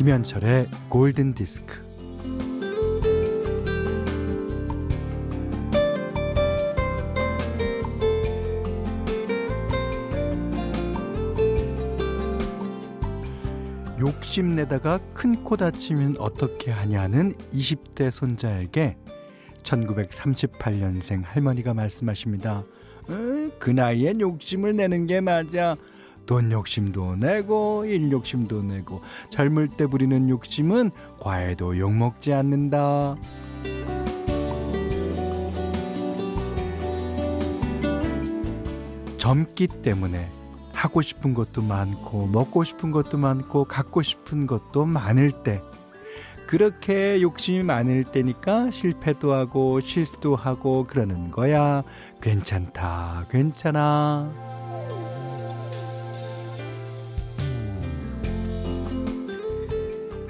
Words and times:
김현철의 0.00 0.66
골든 0.88 1.34
디스크. 1.34 1.74
욕심내다가 13.98 14.98
큰 15.12 15.44
코 15.44 15.56
다치면 15.56 16.16
어떻게 16.18 16.70
하냐는 16.70 17.34
20대 17.52 18.10
손자에게 18.10 18.96
1938년생 19.62 21.22
할머니가 21.24 21.74
말씀하십니다. 21.74 22.64
그 23.58 23.70
나이엔 23.70 24.20
욕심을 24.20 24.76
내는 24.76 25.06
게 25.06 25.20
맞아. 25.20 25.76
돈 26.30 26.52
욕심도 26.52 27.16
내고 27.16 27.84
일 27.84 28.12
욕심도 28.12 28.62
내고 28.62 29.02
젊을 29.30 29.66
때 29.66 29.88
부리는 29.88 30.28
욕심은 30.28 30.92
과해도 31.18 31.76
욕먹지 31.76 32.32
않는다. 32.32 33.16
젊기 39.18 39.66
때문에 39.82 40.30
하고 40.72 41.02
싶은 41.02 41.34
것도 41.34 41.62
많고 41.62 42.28
먹고 42.28 42.62
싶은 42.62 42.92
것도 42.92 43.18
많고 43.18 43.64
갖고 43.64 44.00
싶은 44.00 44.46
것도 44.46 44.86
많을 44.86 45.32
때 45.32 45.60
그렇게 46.46 47.20
욕심이 47.22 47.64
많을 47.64 48.04
때니까 48.04 48.70
실패도 48.70 49.34
하고 49.34 49.80
실수도 49.80 50.36
하고 50.36 50.86
그러는 50.86 51.32
거야. 51.32 51.82
괜찮다. 52.22 53.26
괜찮아. 53.30 54.59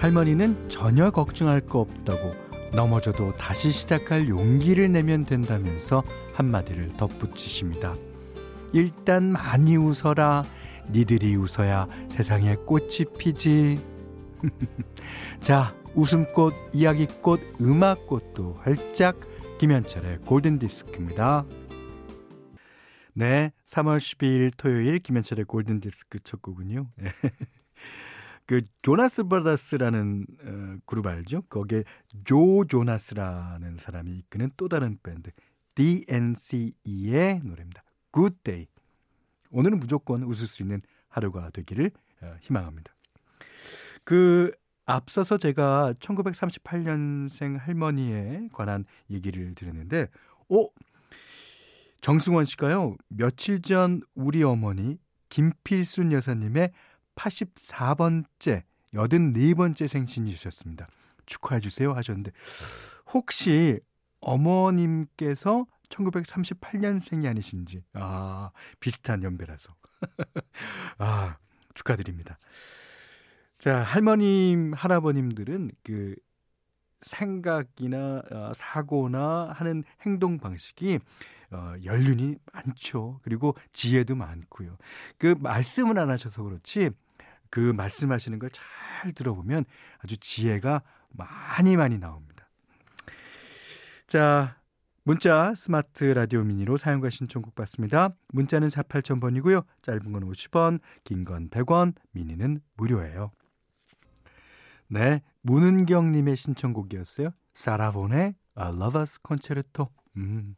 할머니는 0.00 0.70
전혀 0.70 1.10
걱정할 1.10 1.60
거 1.60 1.80
없다고 1.80 2.34
넘어져도 2.74 3.34
다시 3.34 3.70
시작할 3.70 4.30
용기를 4.30 4.90
내면 4.90 5.26
된다면서 5.26 6.02
한마디를 6.32 6.88
덧붙이십니다. 6.96 7.94
일단 8.72 9.30
많이 9.30 9.76
웃어라. 9.76 10.44
니들이 10.90 11.36
웃어야 11.36 11.86
세상에 12.08 12.56
꽃이 12.56 13.04
피지. 13.18 13.78
자, 15.38 15.74
웃음꽃, 15.94 16.54
이야기꽃, 16.72 17.60
음악꽃도 17.60 18.60
활짝 18.62 19.20
김현철의 19.58 20.20
골든디스크입니다. 20.20 21.44
네, 23.12 23.52
3월 23.66 23.98
12일 23.98 24.52
토요일 24.56 25.00
김현철의 25.00 25.44
골든디스크 25.44 26.20
첫 26.24 26.40
곡은요. 26.40 26.86
그 28.50 28.62
조나스 28.82 29.28
브라더스라는 29.28 30.26
어, 30.42 30.76
그룹 30.84 31.06
알죠? 31.06 31.42
거기에 31.42 31.84
조 32.24 32.64
조나스라는 32.64 33.76
사람이 33.78 34.10
이끄는 34.10 34.50
또 34.56 34.68
다른 34.68 34.98
밴드 35.04 35.30
DNCE의 35.76 37.42
노래입니다. 37.44 37.84
Good 38.12 38.38
Day. 38.42 38.66
오늘은 39.52 39.78
무조건 39.78 40.24
웃을 40.24 40.48
수 40.48 40.62
있는 40.62 40.82
하루가 41.06 41.50
되기를 41.50 41.92
어, 42.22 42.34
희망합니다. 42.40 42.92
그 44.02 44.50
앞서서 44.84 45.38
제가 45.38 45.94
1938년생 46.00 47.56
할머니에 47.56 48.48
관한 48.52 48.84
얘기를 49.10 49.54
드렸는데, 49.54 50.08
오! 50.48 50.72
정승원 52.00 52.46
씨가요, 52.46 52.96
며칠 53.06 53.62
전 53.62 54.00
우리 54.16 54.42
어머니 54.42 54.98
김필순 55.28 56.10
여사님의 56.10 56.72
84번째, 57.20 58.62
84번째 58.94 59.86
생신이셨습니다. 59.88 60.88
축하해 61.26 61.60
주세요 61.60 61.92
하셨는데, 61.92 62.32
혹시 63.12 63.78
어머님께서 64.20 65.66
1938년생이 65.88 67.28
아니신지, 67.28 67.84
아, 67.94 68.50
비슷한 68.78 69.22
연배라서. 69.22 69.74
아, 70.98 71.36
축하드립니다. 71.74 72.38
자, 73.58 73.82
할머님, 73.82 74.72
할아버님들은 74.74 75.72
그 75.82 76.14
생각이나 77.02 78.22
어, 78.30 78.52
사고나 78.54 79.52
하는 79.54 79.84
행동 80.02 80.38
방식이 80.38 80.98
어, 81.50 81.74
연륜이 81.84 82.36
많죠. 82.52 83.20
그리고 83.22 83.54
지혜도 83.72 84.14
많고요. 84.14 84.76
그 85.18 85.34
말씀을 85.38 85.98
안 85.98 86.10
하셔서 86.10 86.42
그렇지 86.42 86.90
그 87.50 87.60
말씀하시는 87.60 88.38
걸 88.38 88.50
잘 88.52 89.12
들어보면 89.12 89.64
아주 89.98 90.16
지혜가 90.18 90.82
많이 91.10 91.76
많이 91.76 91.98
나옵니다. 91.98 92.48
자, 94.06 94.56
문자 95.04 95.54
스마트 95.54 96.04
라디오 96.04 96.42
미니로 96.44 96.76
사용과 96.76 97.08
신청곡 97.10 97.54
받습니다. 97.54 98.14
문자는 98.32 98.68
4 98.68 98.82
8000번이고요. 98.82 99.64
짧은 99.82 100.12
건 100.12 100.30
50원, 100.30 100.80
긴 101.04 101.24
건 101.24 101.48
100원, 101.48 101.94
미니는 102.12 102.60
무료예요. 102.76 103.30
네, 104.88 105.22
문은경 105.42 106.12
님의 106.12 106.36
신청곡이었어요. 106.36 107.30
사라본의 107.54 108.34
A 108.58 108.64
Lover's 108.64 109.18
Concerto. 109.26 109.88
음, 110.16 110.56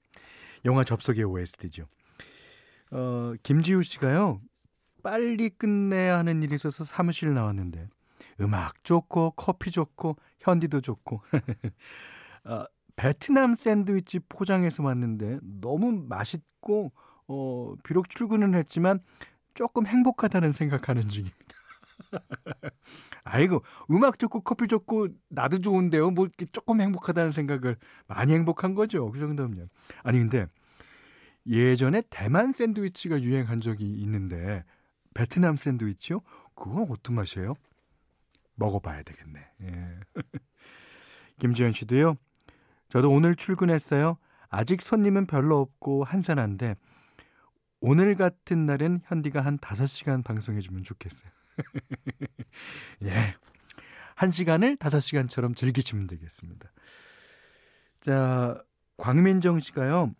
영화 0.64 0.82
접속의 0.84 1.24
OST죠. 1.24 1.86
어, 2.90 3.34
김지우 3.42 3.82
씨가요, 3.82 4.40
빨리 5.02 5.50
끝내야 5.50 6.18
하는 6.18 6.42
일이 6.42 6.54
있어서 6.54 6.84
사무실 6.84 7.34
나왔는데, 7.34 7.88
음악 8.40 8.82
좋고, 8.84 9.32
커피 9.36 9.70
좋고, 9.70 10.16
현디도 10.40 10.80
좋고, 10.80 11.22
어, 12.44 12.64
베트남 12.96 13.54
샌드위치 13.54 14.20
포장해서 14.28 14.82
왔는데, 14.82 15.40
너무 15.42 15.92
맛있고, 16.08 16.92
어, 17.28 17.74
비록 17.84 18.08
출근은 18.08 18.54
했지만, 18.54 19.00
조금 19.54 19.86
행복하다는 19.86 20.52
생각하는 20.52 21.08
중입니다. 21.08 21.36
아이고, 23.24 23.62
음악 23.90 24.18
좋고 24.18 24.40
커피 24.40 24.66
좋고 24.66 25.08
나도 25.28 25.58
좋은데요. 25.58 26.10
뭐 26.10 26.26
이렇게 26.26 26.46
조금 26.46 26.80
행복하다는 26.80 27.32
생각을 27.32 27.76
많이 28.06 28.32
행복한 28.32 28.74
거죠. 28.74 29.10
그 29.10 29.18
정도면. 29.18 29.68
아니 30.02 30.18
근데 30.18 30.46
예전에 31.46 32.02
대만 32.10 32.52
샌드위치가 32.52 33.20
유행한 33.22 33.60
적이 33.60 33.86
있는데 34.02 34.64
베트남 35.14 35.56
샌드위치요? 35.56 36.20
그건 36.54 36.86
어떤 36.90 37.16
맛이에요? 37.16 37.54
먹어봐야 38.54 39.02
되겠네. 39.02 39.40
예. 39.62 40.00
김지현 41.40 41.72
씨도요. 41.72 42.16
저도 42.88 43.10
오늘 43.10 43.34
출근했어요. 43.34 44.18
아직 44.48 44.82
손님은 44.82 45.26
별로 45.26 45.60
없고 45.60 46.04
한산한데 46.04 46.76
오늘 47.80 48.14
같은 48.14 48.66
날엔 48.66 49.00
현디가 49.04 49.40
한 49.40 49.58
5시간 49.58 50.22
방송해 50.22 50.60
주면 50.60 50.84
좋겠어요. 50.84 51.30
예. 53.04 53.34
한 54.14 54.30
시간을 54.30 54.76
다섯 54.76 55.00
시간처럼 55.00 55.54
즐기시면 55.54 56.06
되겠습니다. 56.06 56.70
자, 58.00 58.62
광민정 58.98 59.58
씨가요. 59.58 60.14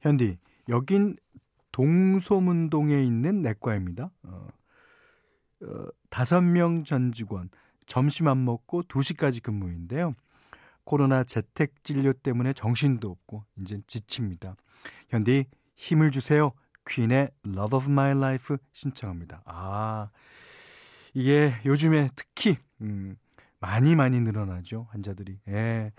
현디, 0.00 0.38
여긴 0.68 1.16
동소문동에 1.76 3.02
있는 3.04 3.42
내과입니다. 3.42 4.10
어, 4.22 4.48
어, 5.62 5.86
다섯 6.08 6.40
명전 6.40 7.12
직원, 7.12 7.50
점심 7.84 8.28
안 8.28 8.46
먹고 8.46 8.82
2시까지 8.84 9.42
근무인데요. 9.42 10.14
코로나 10.84 11.22
재택 11.22 11.84
진료 11.84 12.14
때문에 12.14 12.54
정신도 12.54 13.10
없고, 13.10 13.44
이제 13.60 13.82
지칩니다. 13.86 14.56
현디, 15.10 15.44
힘을 15.74 16.10
주세요. 16.12 16.52
퀸의 16.88 17.30
Love 17.46 17.76
of 17.76 17.90
My 17.90 18.12
Life 18.12 18.56
신청합니다. 18.72 19.42
아, 19.44 20.08
이게 21.12 21.52
요즘에 21.66 22.08
특히, 22.16 22.56
음, 22.80 23.16
많이 23.58 23.96
많이 23.96 24.18
늘어나죠. 24.20 24.86
환자들이. 24.92 25.40
예. 25.48 25.92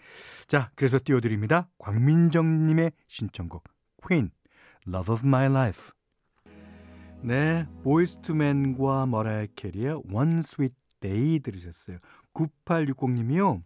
자, 0.48 0.72
그래서 0.74 0.98
띄워드립니다. 1.04 1.70
광민정님의 1.78 2.94
신청곡, 3.08 3.64
퀸, 4.08 4.32
Love 4.88 5.14
of 5.14 5.28
My 5.28 5.46
Life. 5.48 5.92
네, 7.22 7.68
Boyz 7.84 8.22
II 8.22 8.43
Men과 8.43 9.08
머라이어 9.08 9.48
캐리의 9.56 10.02
One 10.12 10.40
Sweet 10.40 10.76
Day 11.02 11.40
들으셨어요. 11.40 11.98
9860님이요. 12.34 13.64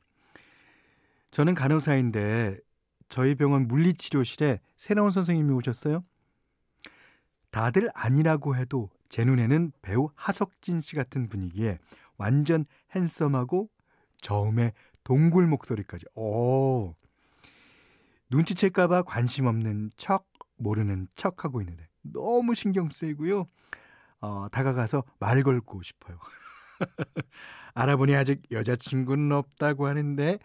저는 1.29 1.53
간호사인데 1.53 2.57
저희 3.09 3.35
병원 3.35 3.67
물리치료실에 3.67 4.59
새로운 4.75 5.11
선생님이 5.11 5.53
오셨어요. 5.53 6.03
다들 7.51 7.89
아니라고 7.93 8.55
해도 8.55 8.89
제 9.09 9.25
눈에는 9.25 9.73
배우 9.81 10.09
하석진 10.15 10.81
씨 10.81 10.95
같은 10.95 11.27
분위기에 11.27 11.77
완전 12.17 12.65
핸섬하고 12.95 13.69
저음의 14.21 14.73
동굴 15.03 15.47
목소리까지. 15.47 16.05
오. 16.15 16.95
눈치챌까봐 18.29 19.03
관심 19.03 19.47
없는 19.47 19.91
척, 19.97 20.30
모르는 20.61 21.07
척 21.15 21.43
하고 21.43 21.61
있는데 21.61 21.87
너무 22.01 22.55
신경 22.55 22.89
쓰이고요. 22.89 23.47
어, 24.21 24.47
다가가서 24.51 25.03
말 25.19 25.43
걸고 25.43 25.81
싶어요. 25.81 26.19
알아보니 27.73 28.15
아직 28.15 28.41
여자친구는 28.51 29.31
없다고 29.31 29.87
하는데 29.87 30.39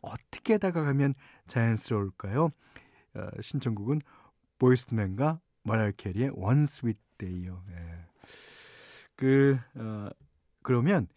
어떻게 0.00 0.58
다가가면 0.58 1.14
자연스러울까요? 1.46 2.50
어, 3.14 3.28
신청곡은 3.40 4.00
보이스맨과 4.58 5.40
머랄 5.64 5.92
캐리의 5.92 6.30
One 6.34 6.62
Sweet 6.62 7.00
Day요. 7.18 7.62
예. 7.70 8.04
그 9.16 9.58
어, 9.76 10.08
그러면 10.62 11.08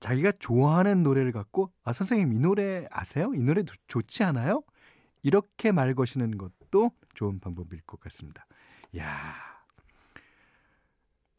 자기가 0.00 0.32
좋아하는 0.32 1.02
노래를 1.02 1.32
갖고 1.32 1.72
아 1.82 1.92
선생님 1.92 2.32
이 2.34 2.38
노래 2.38 2.86
아세요? 2.90 3.32
이 3.34 3.38
노래 3.38 3.62
좋지 3.86 4.22
않아요? 4.22 4.62
이렇게 5.22 5.72
말 5.72 5.94
거시는 5.94 6.36
것 6.36 6.52
도 6.74 6.90
좋은 7.14 7.38
방법일 7.38 7.82
것 7.82 8.00
같습니다. 8.00 8.44
야 8.98 9.32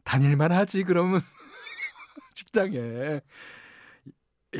다닐만 0.06 0.54
하지 0.54 0.84
그러면 0.84 1.20
직장에 2.36 3.20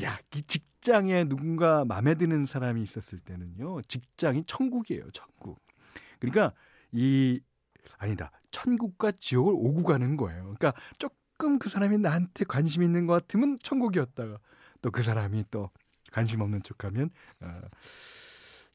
야, 0.04 0.20
이 0.36 0.42
직장에 0.42 1.24
누군가 1.24 1.86
마음에 1.86 2.16
드는 2.16 2.44
사람이 2.44 2.82
있었을 2.82 3.20
때는요. 3.20 3.82
직장이 3.84 4.44
천국이에요, 4.46 5.10
천국. 5.12 5.62
그러니까 6.20 6.52
이 6.92 7.40
아니다. 7.98 8.32
천국과 8.52 9.14
지옥을 9.14 9.54
오고 9.56 9.84
가는 9.84 10.18
거예요. 10.18 10.44
그러니까 10.44 10.74
조금 11.00 11.58
그 11.58 11.70
사람이 11.70 12.00
나한테 12.00 12.44
관심 12.44 12.84
있는 12.84 13.08
것 13.08 13.14
같으면 13.14 13.58
천국이었다가 13.64 14.40
또 14.82 14.92
그 14.92 15.04
사람이 15.04 15.46
또 15.52 15.70
관심 16.12 16.42
없는 16.42 16.64
척 16.64 16.84
하면 16.84 17.12
어, 17.40 17.62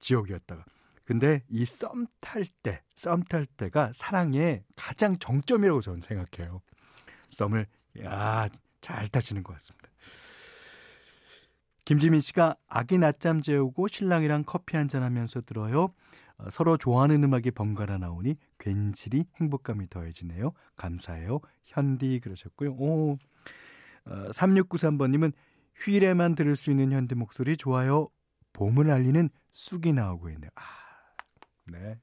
지옥이었다가. 0.00 0.64
근데 1.11 1.43
이 1.49 1.65
썸 1.65 2.07
탈 2.21 2.45
때, 2.62 2.83
썸 2.95 3.25
탈 3.25 3.45
때가 3.45 3.91
사랑의 3.93 4.62
가장 4.77 5.19
정점이라고 5.19 5.81
저는 5.81 6.01
생각해요. 6.03 6.61
썸을 7.31 7.67
야, 8.05 8.47
잘 8.81 9.09
타시는 9.09 9.43
것 9.43 9.55
같습니다. 9.55 9.89
김지민 11.85 12.21
씨가 12.21 12.55
아기 12.69 12.97
낮잠 12.99 13.43
재우고 13.43 13.89
신랑이랑 13.89 14.45
커피 14.47 14.77
한잔 14.77 15.03
하면서 15.03 15.41
들어요. 15.41 15.93
어, 16.39 16.49
서로 16.49 16.77
좋아하는 16.77 17.25
음악이 17.25 17.51
번갈아 17.51 17.99
나오니 17.99 18.37
괜시리 18.61 19.25
행복감이 19.41 19.89
더해지네요. 19.91 20.53
감사해요. 20.77 21.41
현디 21.65 22.21
그러셨고요. 22.21 22.71
오, 22.75 23.19
어, 24.05 24.31
3693번님은 24.31 25.33
휴일에만 25.75 26.37
들을 26.37 26.55
수 26.55 26.71
있는 26.71 26.93
현디 26.93 27.17
목소리 27.17 27.57
좋아요. 27.57 28.09
봄을 28.53 28.93
알리는 28.93 29.29
쑥이 29.53 29.93
나오고 29.93 30.31
있네요. 30.31 30.51
아, 30.55 30.62
네. 31.67 32.01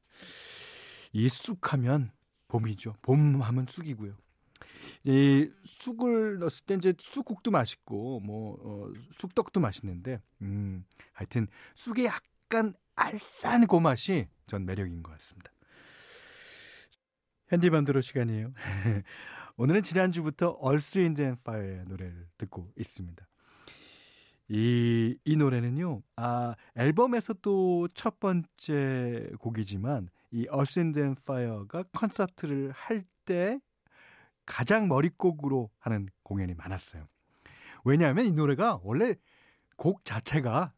이 1.13 1.29
쑥하면 1.29 2.11
봄이죠. 2.47 2.95
봄 3.01 3.41
하면 3.41 3.65
쑥이고요. 3.67 4.15
이 5.03 5.51
쑥을 5.63 6.39
넣었을 6.39 6.65
때 6.65 6.75
이제 6.75 6.93
쑥국도 6.99 7.51
맛있고 7.51 8.19
뭐 8.21 8.57
어, 8.61 8.93
쑥떡도 9.19 9.59
맛있는데 9.59 10.21
음 10.41 10.85
하여튼 11.13 11.47
쑥에 11.75 12.05
약간 12.05 12.73
알싸한 12.95 13.67
그 13.67 13.77
맛이 13.77 14.27
전 14.47 14.65
매력인 14.65 15.03
것 15.03 15.11
같습니다. 15.13 15.51
현디 17.49 17.73
맘대로 17.73 18.01
시간이에요. 18.01 18.53
오늘은 19.57 19.83
지난주부터 19.83 20.49
얼스 20.49 20.99
인드 20.99 21.21
앤 21.21 21.37
파이어의 21.43 21.85
노래를 21.85 22.27
듣고 22.37 22.71
있습니다. 22.77 23.27
이, 24.49 25.17
이 25.25 25.35
노래는요, 25.35 26.01
아, 26.15 26.55
앨범에서도 26.75 27.89
첫 27.93 28.19
번째 28.19 29.29
곡이지만, 29.39 30.09
이 30.31 30.47
인드 30.77 30.99
앤 30.99 31.15
파이어가 31.15 31.83
콘서트를 31.93 32.71
할 32.71 33.05
때 33.27 33.59
가장 34.47 34.87
머릿곡으로 34.87 35.69
하는 35.77 36.07
공연이 36.23 36.55
많았어요. 36.55 37.07
왜냐하면 37.83 38.25
이 38.25 38.31
노래가 38.31 38.79
원래 38.81 39.13
곡 39.75 40.03
자체가 40.05 40.73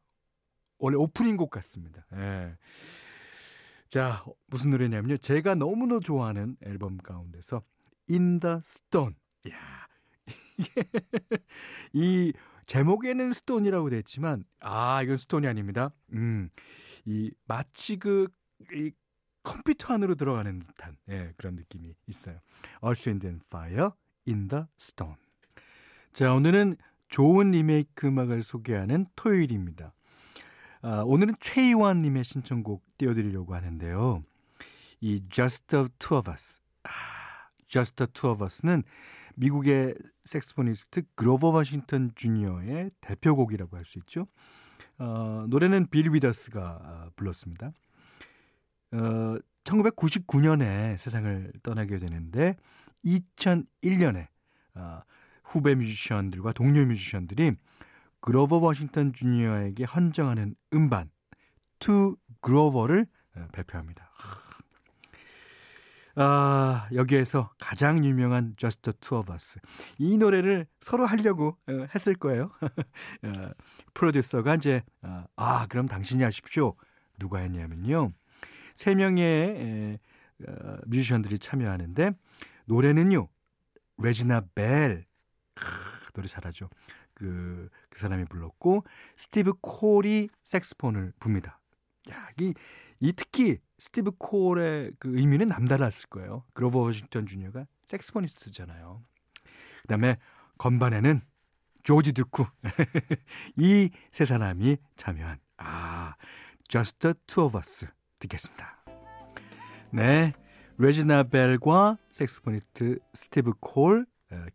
원래 0.80 0.98
오프닝 0.98 1.38
곡 1.38 1.52
같습니다. 1.52 2.06
예. 2.16 2.58
자, 3.88 4.26
무슨 4.48 4.72
노래냐면요. 4.72 5.18
제가 5.18 5.56
너무나 5.56 6.00
좋아하는 6.00 6.58
앨범 6.66 6.98
가운데서 6.98 7.62
In 8.10 8.40
the 8.40 8.58
Stone. 8.66 9.16
야 9.50 9.88
이 11.94 12.34
제목에는 12.70 13.34
Stone이라고 13.34 13.90
됐지만 13.90 14.44
아, 14.60 15.02
이건 15.04 15.18
Stone이 15.18 15.48
아닙니다. 15.48 15.92
음. 16.14 16.50
이 17.06 17.32
마치 17.46 17.98
그 17.98 18.28
이 18.74 18.92
컴퓨터 19.44 19.94
안으로 19.94 20.16
들어가는 20.16 20.60
듯한 20.60 20.98
예, 21.10 21.34
그런 21.38 21.56
느낌이 21.56 21.96
있어요. 22.08 22.40
Earth, 22.84 23.10
Wind & 23.10 23.28
Fire, 23.46 23.92
In 24.28 24.48
the 24.48 24.66
Stone. 24.80 25.16
자, 26.14 26.34
오늘은 26.34 26.76
좋은 27.08 27.52
리메이크 27.52 28.08
음악을 28.08 28.44
소개하는 28.44 29.08
토요일입니다. 29.16 29.94
아, 30.82 31.04
오늘은 31.06 31.36
최이완님의 31.40 32.24
신청곡 32.24 32.84
띄워드리려고 32.98 33.56
하는데요. 33.56 34.24
이 35.02 35.22
Just 35.30 35.68
the 35.68 35.88
Two 35.98 36.18
of 36.18 36.30
Us. 36.30 36.60
아, 36.84 36.90
Just 37.68 37.96
the 37.96 38.12
Two 38.12 38.32
of 38.32 38.44
Us는 38.44 38.84
미국의 39.40 39.96
색스포니스트 40.26 41.04
그로버 41.16 41.50
워싱턴 41.50 42.12
주니어의 42.14 42.92
대표곡이라고 43.02 43.78
할 43.78 43.86
수 43.86 43.98
있죠. 44.00 44.28
어, 44.98 45.46
노래는 45.48 45.88
빌 45.90 46.12
위더스가 46.14 47.12
불렀습니다. 47.16 47.72
어, 48.92 49.38
1999년에 49.64 50.98
세상을 50.98 51.54
떠나게 51.64 51.98
되는데 51.98 52.58
2001년에 53.06 54.28
어, 54.76 55.02
후배 55.44 55.74
뮤지션들과 55.74 56.52
동료 56.52 56.86
뮤지션들이 56.86 57.54
그로버 58.20 58.58
워싱턴 58.58 59.14
주니어에게 59.14 59.86
헌정하는 59.86 60.56
음반 60.74 61.10
To 61.80 62.18
Grover를 62.42 63.08
어, 63.38 63.48
발표합니다. 63.54 64.10
아, 66.16 66.88
여기에서 66.94 67.52
가장 67.60 68.04
유명한 68.04 68.54
Just 68.58 68.82
the 68.82 68.94
Two 69.00 69.20
of 69.20 69.32
Us. 69.32 69.60
이 69.98 70.18
노래를 70.18 70.68
서로 70.82 71.06
하려고 71.06 71.58
어, 71.68 71.88
했을 71.94 72.16
거예요. 72.16 72.52
어, 73.24 73.52
프로듀서가 73.94 74.56
이제, 74.56 74.84
어, 75.02 75.24
아, 75.36 75.68
그럼 75.68 75.88
당신이 75.88 76.24
하십시오. 76.24 76.76
누가 77.18 77.40
했냐면요. 77.40 78.12
세 78.76 78.96
명의 78.96 80.00
어, 80.48 80.78
뮤지션들이 80.86 81.38
참여하는데 81.38 82.12
노래는요 82.66 83.28
레지나 83.98 84.42
벨 84.56 85.06
노래 86.14 86.28
잘하죠. 86.28 86.70
그, 87.14 87.70
그 87.90 88.00
사람이 88.00 88.26
불렀고 88.26 88.84
스티브 89.18 89.54
콜이 89.62 90.30
색소폰을 90.44 91.14
붑니다. 91.20 91.59
야, 92.12 92.30
이, 92.40 92.54
이 93.00 93.14
특히 93.14 93.60
스티브 93.78 94.12
콜의 94.18 94.94
그 95.00 95.18
의미는 95.18 95.48
남달랐을 95.48 96.10
거예요. 96.10 96.44
그로버 96.54 96.80
워싱턴 96.80 97.26
주니어가 97.26 97.66
saxophonist잖아요. 97.86 99.02
그다음에 99.84 100.18
건반에는 100.58 101.22
조지 101.84 102.12
듀크 102.14 102.46
이 103.58 103.90
세 104.12 104.26
사람이 104.26 104.78
참여한 104.98 105.40
아 105.58 106.16
Just 106.68 107.00
the 107.00 107.14
Two 107.26 107.46
of 107.46 107.58
Us 107.58 107.88
듣겠습니다. 108.20 108.84
네. 109.92 110.34
레지나 110.78 111.24
벨과 111.24 111.98
saxophonist 112.12 113.00
스티브 113.14 113.54
콜, 113.60 114.06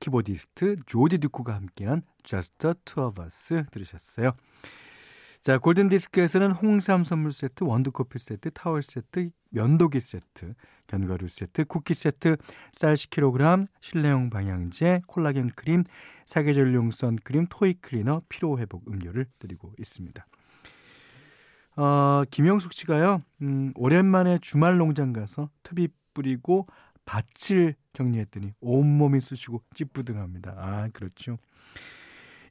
키보디스트 0.00 0.76
조지 0.86 1.18
듀크가 1.18 1.54
함께한 1.54 2.02
Just 2.22 2.54
the 2.58 2.74
Two 2.84 3.06
of 3.06 3.22
Us 3.22 3.64
들으셨어요. 3.72 4.32
자, 5.44 5.58
골든디스크에서는 5.58 6.52
홍삼 6.52 7.04
선물 7.04 7.30
세트, 7.30 7.64
원두커피 7.64 8.18
세트, 8.18 8.50
타월 8.52 8.82
세트, 8.82 9.28
면도기 9.50 10.00
세트, 10.00 10.54
견과류 10.86 11.28
세트, 11.28 11.66
쿠키 11.66 11.92
세트, 11.92 12.38
쌀 12.72 12.94
10kg, 12.94 13.68
실내용 13.82 14.30
방향제, 14.30 15.02
콜라겐 15.06 15.50
크림, 15.54 15.84
사계절 16.24 16.74
용 16.74 16.90
선 16.92 17.16
크림, 17.16 17.44
toy 17.50 17.74
cleaner, 17.74 18.22
피로회복 18.30 18.90
음료를 18.90 19.26
드리고 19.38 19.74
있습니다. 19.78 20.26
어, 21.76 22.22
김영숙 22.30 22.72
씨가요, 22.72 23.20
음, 23.42 23.74
오랜만에 23.74 24.38
주말 24.40 24.78
농장 24.78 25.12
가서 25.12 25.50
트비 25.62 25.88
뿌리고 26.14 26.68
밭을 27.04 27.74
정리했더니 27.92 28.54
온몸이 28.60 29.20
쑤시고 29.20 29.60
찌뿌둥합니다. 29.74 30.54
아, 30.56 30.88
그렇죠. 30.94 31.36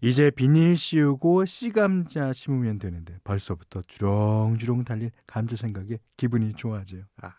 이제 0.03 0.29
비닐 0.31 0.75
씌우고 0.75 1.45
씨감자 1.45 2.33
심으면 2.33 2.77
되는데 2.77 3.17
벌써부터 3.23 3.83
주렁주렁 3.83 4.83
달릴 4.83 5.11
감자 5.25 5.55
생각에 5.55 5.97
기분이 6.17 6.55
좋아져요. 6.55 7.03
아, 7.21 7.31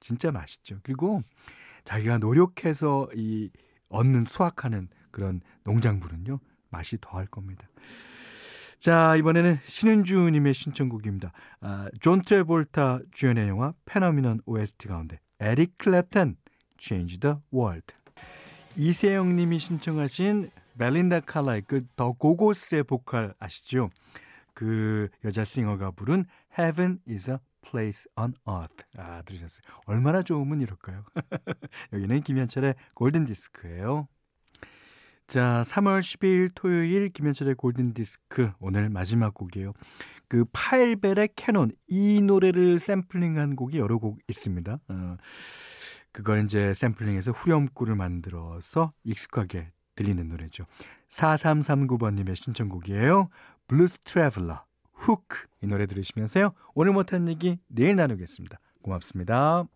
진짜 0.00 0.32
맛있죠. 0.32 0.78
그리고 0.82 1.20
자기가 1.84 2.16
노력해서 2.16 3.10
이 3.14 3.50
얻는 3.90 4.24
수확하는 4.24 4.88
그런 5.10 5.42
농작물은요, 5.64 6.40
맛이 6.70 6.96
더할 6.98 7.26
겁니다. 7.26 7.68
자, 8.78 9.14
이번에는 9.16 9.58
신은주님의 9.66 10.54
신청곡입니다. 10.54 11.32
아, 11.60 11.90
존 12.00 12.22
트라볼타 12.22 13.00
주연의 13.12 13.48
영화 13.48 13.74
Phenomenon 13.84 14.40
OST 14.46 14.88
가운데 14.88 15.20
에릭 15.40 15.76
클랩턴 15.76 16.36
Change 16.78 17.20
the 17.20 17.36
World. 17.52 17.94
이세영님이 18.78 19.58
신청하신 19.58 20.50
벨린다 20.78 21.20
칼라일 21.20 21.62
그 21.62 21.87
더 21.87 22.12
고고스의 22.12 22.84
보컬 22.84 23.34
아시죠? 23.38 23.90
그 24.54 25.08
여자 25.24 25.44
싱어가 25.44 25.90
부른 25.90 26.24
Heaven 26.58 27.00
is 27.08 27.30
a 27.30 27.36
Place 27.62 28.06
on 28.16 28.34
Earth. 28.48 28.84
아, 28.96 29.22
들으셨어요. 29.22 29.62
얼마나 29.86 30.22
좋으면 30.22 30.60
이럴까요? 30.60 31.04
여기는 31.92 32.20
김현철의 32.22 32.74
골든 32.94 33.26
디스크예요. 33.26 34.08
자, 35.26 35.62
3월 35.66 36.00
12일 36.00 36.52
토요일 36.54 37.10
김현철의 37.10 37.56
골든 37.56 37.92
디스크 37.92 38.52
오늘 38.60 38.88
마지막 38.88 39.34
곡이에요. 39.34 39.72
그 40.28 40.44
파헬벨의 40.52 41.30
캐논 41.36 41.72
이 41.88 42.22
노래를 42.22 42.78
샘플링한 42.78 43.56
곡이 43.56 43.78
여러 43.78 43.98
곡 43.98 44.18
있습니다. 44.28 44.78
어, 44.88 45.16
그걸 46.12 46.44
이제 46.44 46.72
샘플링해서 46.72 47.32
후렴구를 47.32 47.94
만들어서 47.94 48.92
익숙하게 49.04 49.72
들리는 49.98 50.28
노래죠. 50.28 50.64
4339번님의 51.08 52.36
신청곡이에요. 52.36 53.28
블루스 53.66 53.98
트래블러 54.04 54.64
Hook 54.92 55.48
이 55.62 55.66
노래 55.66 55.86
들으시면서요. 55.86 56.52
오늘 56.74 56.92
못한 56.92 57.28
얘기 57.28 57.58
내일 57.66 57.96
나누겠습니다. 57.96 58.58
고맙습니다. 58.82 59.66